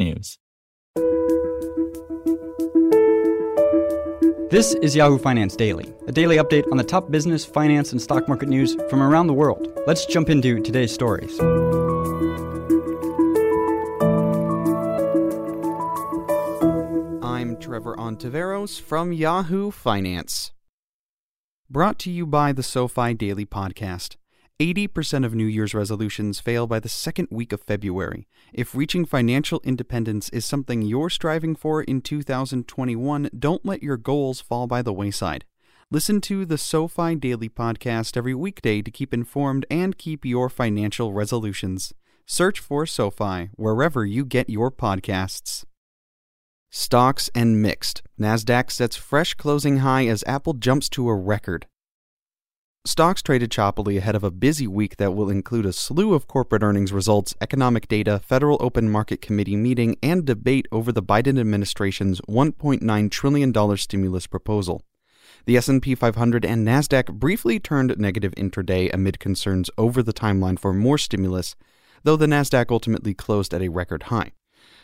technews. 0.00 0.38
This 4.50 4.74
is 4.74 4.96
Yahoo 4.96 5.18
Finance 5.18 5.54
Daily, 5.54 5.94
a 6.08 6.12
daily 6.12 6.36
update 6.36 6.64
on 6.72 6.76
the 6.76 6.84
top 6.84 7.10
business, 7.10 7.44
finance, 7.44 7.92
and 7.92 8.02
stock 8.02 8.26
market 8.26 8.48
news 8.48 8.76
from 8.88 9.00
around 9.00 9.28
the 9.28 9.34
world. 9.34 9.68
Let's 9.86 10.06
jump 10.06 10.28
into 10.28 10.60
today's 10.60 10.92
stories. 10.92 11.38
I'm 17.22 17.56
Trevor 17.58 17.94
Ontiveros 17.96 18.80
from 18.80 19.12
Yahoo 19.12 19.70
Finance. 19.70 20.50
Brought 21.70 22.00
to 22.00 22.10
you 22.10 22.26
by 22.26 22.52
the 22.52 22.64
SoFi 22.64 23.14
Daily 23.14 23.46
Podcast. 23.46 24.16
80% 24.60 25.24
of 25.24 25.34
New 25.34 25.46
Year's 25.46 25.72
resolutions 25.72 26.38
fail 26.38 26.66
by 26.66 26.78
the 26.80 26.88
second 26.88 27.28
week 27.30 27.50
of 27.50 27.62
February. 27.62 28.28
If 28.52 28.74
reaching 28.74 29.06
financial 29.06 29.62
independence 29.64 30.28
is 30.28 30.44
something 30.44 30.82
you're 30.82 31.08
striving 31.08 31.56
for 31.56 31.82
in 31.82 32.02
2021, 32.02 33.30
don't 33.38 33.64
let 33.64 33.82
your 33.82 33.96
goals 33.96 34.42
fall 34.42 34.66
by 34.66 34.82
the 34.82 34.92
wayside. 34.92 35.46
Listen 35.90 36.20
to 36.20 36.44
the 36.44 36.58
SoFi 36.58 37.14
Daily 37.14 37.48
Podcast 37.48 38.18
every 38.18 38.34
weekday 38.34 38.82
to 38.82 38.90
keep 38.90 39.14
informed 39.14 39.64
and 39.70 39.96
keep 39.96 40.26
your 40.26 40.50
financial 40.50 41.14
resolutions. 41.14 41.94
Search 42.26 42.60
for 42.60 42.84
SoFi 42.84 43.48
wherever 43.54 44.04
you 44.04 44.26
get 44.26 44.50
your 44.50 44.70
podcasts. 44.70 45.64
Stocks 46.70 47.30
and 47.34 47.62
mixed. 47.62 48.02
Nasdaq 48.20 48.70
sets 48.70 48.94
fresh 48.94 49.32
closing 49.32 49.78
high 49.78 50.06
as 50.06 50.22
Apple 50.26 50.52
jumps 50.52 50.90
to 50.90 51.08
a 51.08 51.14
record. 51.14 51.66
Stocks 52.86 53.20
traded 53.20 53.50
choppily 53.50 53.98
ahead 53.98 54.14
of 54.14 54.24
a 54.24 54.30
busy 54.30 54.66
week 54.66 54.96
that 54.96 55.12
will 55.12 55.28
include 55.28 55.66
a 55.66 55.72
slew 55.72 56.14
of 56.14 56.26
corporate 56.26 56.62
earnings 56.62 56.94
results, 56.94 57.34
economic 57.38 57.86
data, 57.88 58.18
Federal 58.24 58.56
Open 58.58 58.88
Market 58.88 59.20
Committee 59.20 59.54
meeting, 59.54 59.96
and 60.02 60.24
debate 60.24 60.66
over 60.72 60.90
the 60.90 61.02
Biden 61.02 61.38
administration's 61.38 62.22
$1.9 62.22 63.10
trillion 63.10 63.76
stimulus 63.76 64.26
proposal. 64.26 64.82
The 65.44 65.58
S&P 65.58 65.94
500 65.94 66.42
and 66.42 66.66
Nasdaq 66.66 67.12
briefly 67.12 67.60
turned 67.60 67.98
negative 67.98 68.32
intraday 68.38 68.90
amid 68.94 69.20
concerns 69.20 69.68
over 69.76 70.02
the 70.02 70.14
timeline 70.14 70.58
for 70.58 70.72
more 70.72 70.96
stimulus, 70.96 71.56
though 72.04 72.16
the 72.16 72.24
Nasdaq 72.24 72.70
ultimately 72.70 73.12
closed 73.12 73.52
at 73.52 73.60
a 73.60 73.68
record 73.68 74.04
high. 74.04 74.32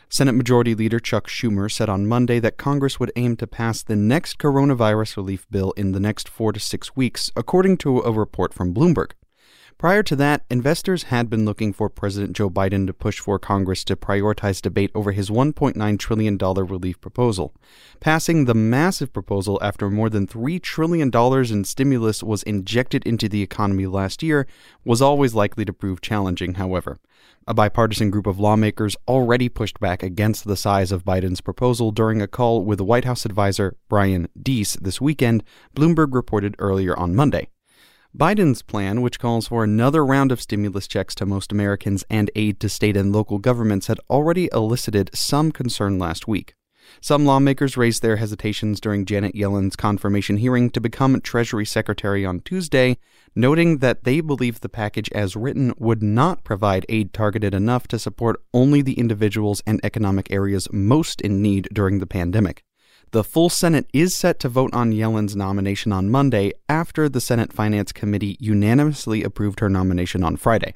Senate 0.09 0.35
Majority 0.35 0.73
Leader 0.73 1.01
Chuck 1.01 1.27
Schumer 1.27 1.69
said 1.69 1.89
on 1.89 2.07
Monday 2.07 2.39
that 2.39 2.55
Congress 2.55 2.97
would 2.97 3.11
aim 3.17 3.35
to 3.35 3.45
pass 3.45 3.83
the 3.83 3.95
next 3.95 4.37
coronavirus 4.37 5.17
relief 5.17 5.45
bill 5.51 5.71
in 5.71 5.91
the 5.91 5.99
next 5.99 6.29
four 6.29 6.53
to 6.53 6.59
six 6.61 6.95
weeks, 6.95 7.29
according 7.35 7.75
to 7.77 7.99
a 7.99 8.11
report 8.11 8.53
from 8.53 8.73
Bloomberg. 8.73 9.11
Prior 9.77 10.01
to 10.01 10.15
that, 10.15 10.43
investors 10.49 11.03
had 11.03 11.29
been 11.29 11.45
looking 11.45 11.71
for 11.71 11.87
President 11.87 12.35
Joe 12.35 12.49
Biden 12.49 12.87
to 12.87 12.93
push 12.95 13.19
for 13.19 13.37
Congress 13.37 13.83
to 13.83 13.95
prioritize 13.95 14.59
debate 14.59 14.89
over 14.95 15.11
his 15.11 15.29
$1.9 15.29 15.99
trillion 15.99 16.35
relief 16.35 16.99
proposal. 16.99 17.53
Passing 17.99 18.45
the 18.45 18.55
massive 18.55 19.13
proposal 19.13 19.59
after 19.61 19.91
more 19.91 20.09
than 20.09 20.25
$3 20.25 20.59
trillion 20.63 21.11
in 21.13 21.63
stimulus 21.63 22.23
was 22.23 22.41
injected 22.43 23.05
into 23.05 23.29
the 23.29 23.43
economy 23.43 23.85
last 23.85 24.23
year 24.23 24.47
was 24.83 24.99
always 24.99 25.35
likely 25.35 25.63
to 25.63 25.73
prove 25.73 26.01
challenging, 26.01 26.55
however. 26.55 26.97
A 27.45 27.53
bipartisan 27.53 28.09
group 28.09 28.25
of 28.25 28.39
lawmakers 28.39 28.97
already 29.07 29.47
pushed 29.47 29.79
back 29.79 30.01
against 30.01 30.45
the 30.45 30.57
size 30.57 30.91
of 30.91 31.05
Biden's 31.05 31.39
proposal 31.39 31.91
during 31.91 32.19
a 32.19 32.27
call 32.27 32.65
with 32.65 32.81
White 32.81 33.05
House 33.05 33.25
advisor 33.25 33.75
Brian 33.89 34.27
Deese 34.41 34.73
this 34.77 34.99
weekend, 34.99 35.43
Bloomberg 35.75 36.15
reported 36.15 36.55
earlier 36.57 36.97
on 36.97 37.15
Monday. 37.15 37.49
Biden's 38.17 38.63
plan, 38.63 39.01
which 39.01 39.19
calls 39.19 39.49
for 39.49 39.63
another 39.63 40.03
round 40.03 40.31
of 40.31 40.41
stimulus 40.41 40.87
checks 40.87 41.13
to 41.15 41.25
most 41.27 41.51
Americans 41.51 42.03
and 42.09 42.31
aid 42.35 42.59
to 42.61 42.67
state 42.67 42.97
and 42.97 43.13
local 43.13 43.37
governments, 43.37 43.85
had 43.85 43.99
already 44.09 44.49
elicited 44.51 45.11
some 45.13 45.51
concern 45.51 45.99
last 45.99 46.27
week. 46.27 46.55
Some 46.99 47.25
lawmakers 47.25 47.77
raised 47.77 48.01
their 48.01 48.15
hesitations 48.15 48.79
during 48.79 49.05
Janet 49.05 49.35
Yellen's 49.35 49.75
confirmation 49.75 50.37
hearing 50.37 50.71
to 50.71 50.81
become 50.81 51.21
Treasury 51.21 51.65
Secretary 51.65 52.25
on 52.25 52.39
Tuesday, 52.39 52.97
noting 53.35 53.79
that 53.79 54.03
they 54.03 54.21
believe 54.21 54.61
the 54.61 54.69
package 54.69 55.11
as 55.11 55.35
written 55.35 55.73
would 55.77 56.01
not 56.01 56.43
provide 56.43 56.87
aid 56.89 57.13
targeted 57.13 57.53
enough 57.53 57.87
to 57.89 57.99
support 57.99 58.41
only 58.51 58.81
the 58.81 58.97
individuals 58.97 59.61
and 59.67 59.79
economic 59.83 60.31
areas 60.31 60.67
most 60.71 61.21
in 61.21 61.39
need 61.43 61.67
during 61.71 61.99
the 61.99 62.07
pandemic. 62.07 62.63
The 63.11 63.23
full 63.23 63.49
Senate 63.49 63.87
is 63.93 64.13
set 64.13 64.37
to 64.41 64.49
vote 64.49 64.73
on 64.73 64.91
Yellen's 64.91 65.33
nomination 65.33 65.93
on 65.93 66.09
Monday 66.09 66.51
after 66.67 67.07
the 67.07 67.21
Senate 67.21 67.53
Finance 67.53 67.93
Committee 67.93 68.35
unanimously 68.41 69.23
approved 69.23 69.61
her 69.61 69.69
nomination 69.69 70.25
on 70.25 70.35
Friday. 70.35 70.75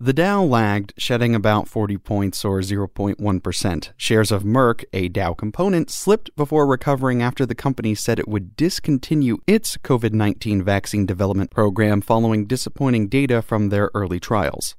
The 0.00 0.14
Dow 0.14 0.42
lagged, 0.44 0.94
shedding 0.96 1.34
about 1.34 1.68
40 1.68 1.98
points 1.98 2.42
or 2.42 2.60
0.1%. 2.60 3.90
Shares 3.98 4.30
of 4.30 4.44
Merck, 4.44 4.84
a 4.94 5.08
Dow 5.08 5.34
component, 5.34 5.90
slipped 5.90 6.34
before 6.36 6.66
recovering 6.66 7.20
after 7.20 7.44
the 7.44 7.54
company 7.54 7.94
said 7.94 8.18
it 8.18 8.28
would 8.28 8.56
discontinue 8.56 9.36
its 9.46 9.76
COVID 9.76 10.14
19 10.14 10.62
vaccine 10.62 11.04
development 11.04 11.50
program 11.50 12.00
following 12.00 12.46
disappointing 12.46 13.08
data 13.08 13.42
from 13.42 13.68
their 13.68 13.90
early 13.92 14.18
trials. 14.20 14.74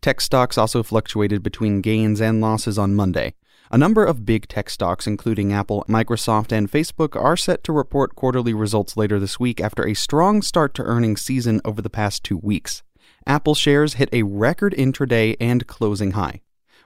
Tech 0.00 0.20
stocks 0.20 0.56
also 0.56 0.84
fluctuated 0.84 1.42
between 1.42 1.80
gains 1.80 2.20
and 2.20 2.40
losses 2.40 2.78
on 2.78 2.94
Monday. 2.94 3.34
A 3.70 3.76
number 3.76 4.02
of 4.02 4.24
big 4.24 4.48
tech 4.48 4.70
stocks, 4.70 5.06
including 5.06 5.52
Apple, 5.52 5.84
Microsoft, 5.86 6.52
and 6.52 6.70
Facebook, 6.70 7.14
are 7.20 7.36
set 7.36 7.62
to 7.64 7.72
report 7.72 8.16
quarterly 8.16 8.54
results 8.54 8.96
later 8.96 9.20
this 9.20 9.38
week 9.38 9.60
after 9.60 9.86
a 9.86 9.92
strong 9.92 10.40
start 10.40 10.72
to 10.74 10.82
earnings 10.82 11.20
season 11.20 11.60
over 11.66 11.82
the 11.82 11.90
past 11.90 12.24
two 12.24 12.38
weeks. 12.38 12.82
Apple 13.26 13.54
shares 13.54 13.94
hit 13.94 14.08
a 14.10 14.22
record 14.22 14.74
intraday 14.78 15.36
and 15.38 15.66
closing 15.66 16.12
high. 16.12 16.40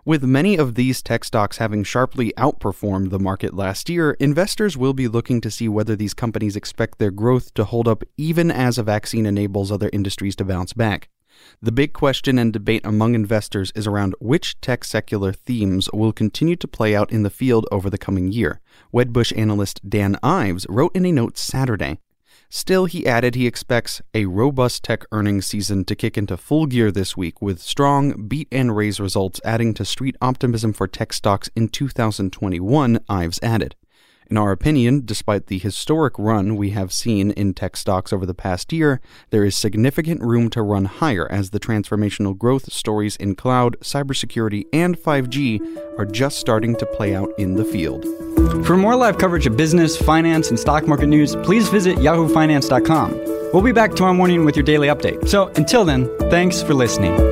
With 0.04 0.24
many 0.24 0.56
of 0.56 0.74
these 0.74 1.00
tech 1.02 1.22
stocks 1.22 1.58
having 1.58 1.84
sharply 1.84 2.32
outperformed 2.36 3.10
the 3.10 3.20
market 3.20 3.54
last 3.54 3.88
year, 3.88 4.16
investors 4.18 4.76
will 4.76 4.92
be 4.92 5.06
looking 5.06 5.40
to 5.42 5.52
see 5.52 5.68
whether 5.68 5.94
these 5.94 6.14
companies 6.14 6.56
expect 6.56 6.98
their 6.98 7.12
growth 7.12 7.54
to 7.54 7.62
hold 7.62 7.86
up 7.86 8.02
even 8.16 8.50
as 8.50 8.76
a 8.76 8.82
vaccine 8.82 9.26
enables 9.26 9.70
other 9.70 9.88
industries 9.92 10.34
to 10.34 10.44
bounce 10.44 10.72
back. 10.72 11.08
The 11.60 11.72
big 11.72 11.92
question 11.92 12.38
and 12.38 12.52
debate 12.52 12.82
among 12.84 13.14
investors 13.14 13.72
is 13.74 13.86
around 13.86 14.14
which 14.20 14.60
tech 14.60 14.84
secular 14.84 15.32
themes 15.32 15.88
will 15.92 16.12
continue 16.12 16.56
to 16.56 16.68
play 16.68 16.94
out 16.94 17.12
in 17.12 17.22
the 17.22 17.30
field 17.30 17.66
over 17.70 17.88
the 17.88 17.98
coming 17.98 18.32
year. 18.32 18.60
Wedbush 18.92 19.36
analyst 19.36 19.80
Dan 19.88 20.16
Ives 20.22 20.66
wrote 20.68 20.94
in 20.94 21.06
a 21.06 21.12
note 21.12 21.38
Saturday. 21.38 21.98
Still, 22.54 22.84
he 22.84 23.06
added 23.06 23.34
he 23.34 23.46
expects 23.46 24.02
a 24.12 24.26
robust 24.26 24.84
tech 24.84 25.04
earnings 25.10 25.46
season 25.46 25.86
to 25.86 25.96
kick 25.96 26.18
into 26.18 26.36
full 26.36 26.66
gear 26.66 26.92
this 26.92 27.16
week, 27.16 27.40
with 27.40 27.62
strong 27.62 28.28
beat 28.28 28.46
and 28.52 28.76
raise 28.76 29.00
results 29.00 29.40
adding 29.42 29.72
to 29.72 29.86
street 29.86 30.16
optimism 30.20 30.74
for 30.74 30.86
tech 30.86 31.14
stocks 31.14 31.48
in 31.56 31.68
2021, 31.68 33.00
Ives 33.08 33.40
added. 33.42 33.74
In 34.32 34.38
our 34.38 34.50
opinion, 34.50 35.02
despite 35.04 35.48
the 35.48 35.58
historic 35.58 36.18
run 36.18 36.56
we 36.56 36.70
have 36.70 36.90
seen 36.90 37.32
in 37.32 37.52
tech 37.52 37.76
stocks 37.76 38.14
over 38.14 38.24
the 38.24 38.32
past 38.32 38.72
year, 38.72 38.98
there 39.28 39.44
is 39.44 39.54
significant 39.54 40.22
room 40.22 40.48
to 40.48 40.62
run 40.62 40.86
higher 40.86 41.30
as 41.30 41.50
the 41.50 41.60
transformational 41.60 42.34
growth 42.38 42.72
stories 42.72 43.14
in 43.16 43.34
cloud, 43.34 43.78
cybersecurity, 43.80 44.64
and 44.72 44.96
5G 44.96 45.98
are 45.98 46.06
just 46.06 46.38
starting 46.38 46.74
to 46.76 46.86
play 46.86 47.14
out 47.14 47.28
in 47.36 47.56
the 47.56 47.64
field. 47.66 48.06
For 48.66 48.74
more 48.74 48.96
live 48.96 49.18
coverage 49.18 49.46
of 49.46 49.58
business, 49.58 49.98
finance, 49.98 50.48
and 50.48 50.58
stock 50.58 50.88
market 50.88 51.08
news, 51.08 51.36
please 51.36 51.68
visit 51.68 51.98
yahoofinance.com. 51.98 53.10
We'll 53.52 53.60
be 53.60 53.72
back 53.72 53.94
tomorrow 53.94 54.14
morning 54.14 54.46
with 54.46 54.56
your 54.56 54.64
daily 54.64 54.88
update. 54.88 55.28
So 55.28 55.48
until 55.56 55.84
then, 55.84 56.08
thanks 56.30 56.62
for 56.62 56.72
listening. 56.72 57.31